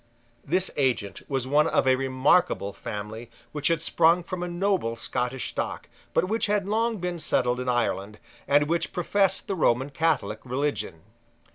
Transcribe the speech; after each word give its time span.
This 0.43 0.71
agent 0.77 1.21
was 1.29 1.45
one 1.45 1.67
of 1.67 1.87
a 1.87 1.95
remarkable 1.95 2.73
family 2.73 3.29
which 3.51 3.67
had 3.67 3.83
sprung 3.83 4.23
from 4.23 4.41
a 4.41 4.47
noble 4.47 4.95
Scottish 4.95 5.51
stock, 5.51 5.87
but 6.15 6.23
which 6.27 6.47
had 6.47 6.67
long 6.67 6.97
been 6.97 7.19
settled 7.19 7.59
in 7.59 7.69
Ireland, 7.69 8.17
and 8.47 8.67
which 8.67 8.93
professed 8.93 9.47
the 9.47 9.53
Roman 9.53 9.91
Catholic 9.91 10.39
religion. 10.43 11.03